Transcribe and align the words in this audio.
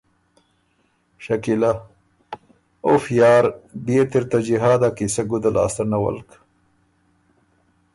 شکیلۀ: 1.23 1.71
”اُف 2.87 3.03
یار 3.19 3.43
بيې 3.85 4.01
ت 4.09 4.13
اِر 4.17 4.23
ته 4.31 4.37
جهاد 4.47 4.81
ا 4.87 4.89
قیصۀ 4.97 5.23
ګُده 5.29 5.49
لاسته 5.55 5.83
نولک“ 5.91 6.29